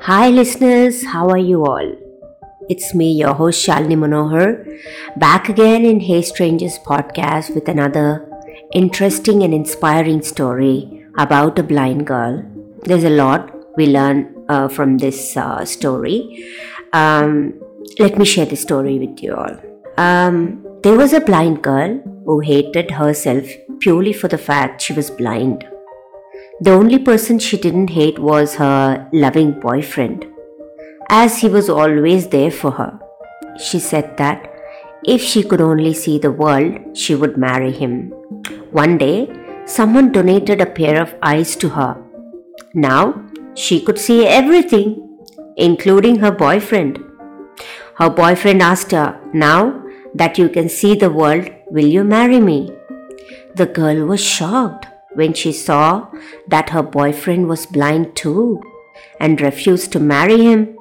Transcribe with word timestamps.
Hi, 0.00 0.28
listeners, 0.30 1.04
how 1.04 1.28
are 1.28 1.38
you 1.38 1.64
all? 1.64 1.92
It's 2.68 2.94
me, 2.94 3.12
your 3.12 3.34
host 3.34 3.64
Shalini 3.66 3.96
Manohar, 3.96 4.66
back 5.16 5.48
again 5.48 5.84
in 5.84 6.00
Hey 6.00 6.22
Strangers 6.22 6.78
podcast 6.86 7.54
with 7.54 7.68
another 7.68 8.28
interesting 8.72 9.42
and 9.42 9.54
inspiring 9.54 10.22
story 10.22 11.04
about 11.18 11.58
a 11.58 11.62
blind 11.62 12.06
girl. 12.06 12.44
There's 12.82 13.04
a 13.04 13.10
lot 13.10 13.50
we 13.76 13.86
learn 13.86 14.44
uh, 14.48 14.68
from 14.68 14.98
this 14.98 15.36
uh, 15.36 15.64
story. 15.64 16.44
Um, 16.92 17.60
let 17.98 18.18
me 18.18 18.24
share 18.24 18.46
the 18.46 18.56
story 18.56 18.98
with 18.98 19.22
you 19.22 19.34
all. 19.34 19.56
Um, 19.98 20.66
there 20.82 20.96
was 20.96 21.12
a 21.12 21.20
blind 21.20 21.62
girl 21.62 21.98
who 22.24 22.40
hated 22.40 22.90
herself 22.92 23.46
purely 23.80 24.12
for 24.12 24.28
the 24.28 24.38
fact 24.38 24.82
she 24.82 24.92
was 24.92 25.10
blind. 25.10 25.64
The 26.64 26.70
only 26.70 27.00
person 27.00 27.40
she 27.40 27.56
didn't 27.56 27.90
hate 27.90 28.20
was 28.20 28.54
her 28.54 29.08
loving 29.12 29.58
boyfriend, 29.58 30.26
as 31.08 31.38
he 31.40 31.48
was 31.48 31.68
always 31.68 32.28
there 32.28 32.52
for 32.52 32.70
her. 32.70 33.00
She 33.58 33.80
said 33.80 34.16
that 34.18 34.48
if 35.04 35.20
she 35.20 35.42
could 35.42 35.60
only 35.60 35.92
see 35.92 36.20
the 36.20 36.30
world, 36.30 36.96
she 36.96 37.16
would 37.16 37.36
marry 37.36 37.72
him. 37.72 38.12
One 38.70 38.96
day, 38.96 39.16
someone 39.64 40.12
donated 40.12 40.60
a 40.60 40.74
pair 40.78 41.02
of 41.02 41.16
eyes 41.20 41.56
to 41.56 41.70
her. 41.70 41.96
Now, 42.74 43.24
she 43.54 43.80
could 43.80 43.98
see 43.98 44.24
everything, 44.28 45.18
including 45.56 46.20
her 46.20 46.30
boyfriend. 46.30 47.02
Her 47.96 48.08
boyfriend 48.08 48.62
asked 48.62 48.92
her, 48.92 49.20
Now 49.34 49.82
that 50.14 50.38
you 50.38 50.48
can 50.48 50.68
see 50.68 50.94
the 50.94 51.10
world, 51.10 51.50
will 51.72 51.92
you 51.98 52.04
marry 52.04 52.38
me? 52.38 52.70
The 53.56 53.66
girl 53.66 54.06
was 54.06 54.22
shocked 54.22 54.91
when 55.14 55.34
she 55.34 55.52
saw 55.52 56.08
that 56.48 56.70
her 56.70 56.82
boyfriend 56.82 57.48
was 57.48 57.66
blind 57.66 58.14
too 58.16 58.62
and 59.20 59.40
refused 59.40 59.92
to 59.92 60.00
marry 60.00 60.42
him. 60.42 60.76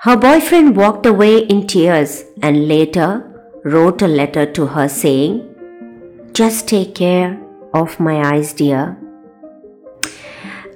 Her 0.00 0.16
boyfriend 0.16 0.76
walked 0.76 1.06
away 1.06 1.38
in 1.38 1.66
tears 1.66 2.24
and 2.42 2.68
later 2.68 3.30
wrote 3.64 4.02
a 4.02 4.06
letter 4.06 4.44
to 4.52 4.66
her 4.66 4.88
saying, 4.88 6.30
Just 6.32 6.68
take 6.68 6.94
care 6.94 7.40
of 7.72 7.98
my 7.98 8.34
eyes, 8.34 8.52
dear. 8.52 8.98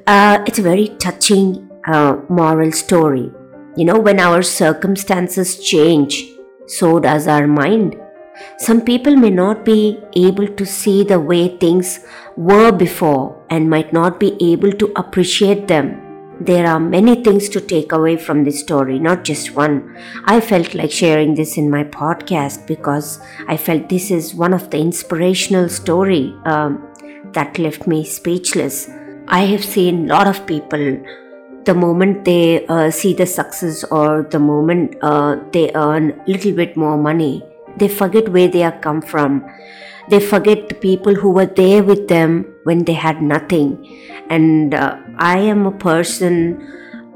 Uh, 0.06 0.42
it's 0.46 0.58
a 0.58 0.62
very 0.62 0.88
touching 0.98 1.68
uh, 1.86 2.16
moral 2.30 2.72
story. 2.72 3.30
You 3.76 3.84
know, 3.84 3.98
when 3.98 4.18
our 4.18 4.42
circumstances 4.42 5.62
change, 5.62 6.24
so 6.66 6.98
does 6.98 7.28
our 7.28 7.46
mind. 7.46 8.00
Some 8.58 8.82
people 8.82 9.16
may 9.16 9.30
not 9.30 9.64
be 9.64 10.00
able 10.14 10.48
to 10.48 10.66
see 10.66 11.04
the 11.04 11.20
way 11.20 11.56
things 11.56 12.00
were 12.36 12.72
before 12.72 13.40
and 13.50 13.70
might 13.70 13.92
not 13.92 14.18
be 14.20 14.36
able 14.52 14.72
to 14.72 14.92
appreciate 14.96 15.68
them. 15.68 16.04
There 16.40 16.66
are 16.66 16.78
many 16.78 17.22
things 17.24 17.48
to 17.50 17.60
take 17.60 17.90
away 17.90 18.16
from 18.16 18.44
this 18.44 18.60
story, 18.60 18.98
not 19.00 19.24
just 19.24 19.56
one. 19.56 19.96
I 20.24 20.40
felt 20.40 20.74
like 20.74 20.92
sharing 20.92 21.34
this 21.34 21.56
in 21.56 21.68
my 21.68 21.82
podcast 21.82 22.66
because 22.66 23.20
I 23.48 23.56
felt 23.56 23.88
this 23.88 24.10
is 24.12 24.34
one 24.34 24.54
of 24.54 24.70
the 24.70 24.78
inspirational 24.78 25.68
story 25.68 26.34
um, 26.44 26.86
that 27.32 27.58
left 27.58 27.88
me 27.88 28.04
speechless. 28.04 28.88
I 29.26 29.46
have 29.46 29.64
seen 29.64 30.04
a 30.04 30.14
lot 30.14 30.28
of 30.28 30.46
people 30.46 31.02
the 31.64 31.74
moment 31.74 32.24
they 32.24 32.64
uh, 32.66 32.90
see 32.90 33.12
the 33.14 33.26
success 33.26 33.84
or 33.84 34.22
the 34.30 34.38
moment 34.38 34.96
uh, 35.02 35.36
they 35.52 35.70
earn 35.74 36.12
a 36.12 36.30
little 36.30 36.52
bit 36.52 36.76
more 36.76 36.96
money 36.96 37.42
they 37.78 37.88
forget 37.88 38.28
where 38.28 38.48
they 38.48 38.62
are 38.62 38.78
come 38.80 39.00
from. 39.00 39.44
They 40.08 40.20
forget 40.20 40.68
the 40.68 40.74
people 40.74 41.14
who 41.14 41.30
were 41.30 41.46
there 41.46 41.82
with 41.82 42.08
them 42.08 42.46
when 42.64 42.84
they 42.84 42.94
had 42.94 43.22
nothing. 43.22 43.68
And 44.30 44.74
uh, 44.74 44.96
i 45.18 45.38
am 45.38 45.66
a 45.66 45.72
person 45.72 46.34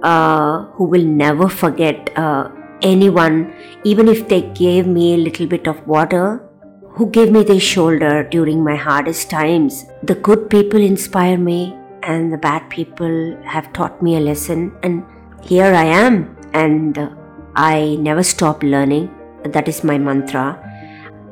uh, 0.02 0.64
who 0.74 0.84
will 0.84 1.04
never 1.04 1.48
forget 1.48 2.10
uh, 2.16 2.50
anyone 2.82 3.54
even 3.84 4.08
if 4.08 4.28
they 4.28 4.42
gave 4.42 4.86
me 4.86 5.14
a 5.14 5.16
little 5.16 5.46
bit 5.46 5.68
of 5.68 5.86
water 5.86 6.42
who 6.94 7.08
gave 7.10 7.30
me 7.30 7.42
their 7.44 7.60
shoulder 7.60 8.24
during 8.24 8.62
my 8.62 8.76
hardest 8.76 9.30
times. 9.30 9.86
The 10.02 10.16
good 10.16 10.50
people 10.50 10.80
inspire 10.80 11.38
me 11.38 11.76
and 12.02 12.32
the 12.32 12.36
bad 12.36 12.68
people 12.68 13.38
have 13.44 13.72
taught 13.72 14.02
me 14.02 14.16
a 14.16 14.20
lesson. 14.20 14.72
And 14.82 15.04
here 15.42 15.72
i 15.74 15.84
am 15.84 16.36
and 16.52 16.98
i 17.56 17.96
never 17.96 18.22
stop 18.22 18.62
learning 18.62 19.10
that 19.44 19.68
is 19.68 19.84
my 19.84 19.98
mantra. 19.98 20.58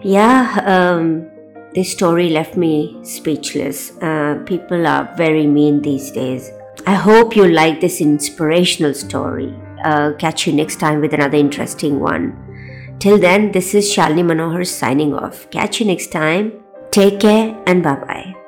Yeah, 0.02 0.62
um, 0.66 1.30
this 1.74 1.92
story 1.92 2.30
left 2.30 2.56
me 2.56 2.98
speechless. 3.02 3.92
Uh, 4.02 4.42
people 4.46 4.86
are 4.86 5.14
very 5.16 5.46
mean 5.46 5.82
these 5.82 6.10
days. 6.10 6.50
I 6.86 6.94
hope 6.94 7.36
you 7.36 7.46
like 7.46 7.80
this 7.80 8.00
inspirational 8.00 8.94
story. 8.94 9.54
Uh, 9.84 10.12
catch 10.18 10.46
you 10.46 10.52
next 10.52 10.80
time 10.80 11.00
with 11.00 11.14
another 11.14 11.36
interesting 11.36 12.00
one. 12.00 12.36
Till 12.98 13.18
then, 13.18 13.52
this 13.52 13.74
is 13.74 13.86
Shalini 13.86 14.24
Manohar 14.24 14.66
signing 14.66 15.14
off. 15.14 15.48
Catch 15.50 15.80
you 15.80 15.86
next 15.86 16.12
time. 16.12 16.52
Take 16.90 17.20
care 17.20 17.56
and 17.66 17.82
bye 17.82 17.96
bye. 17.96 18.39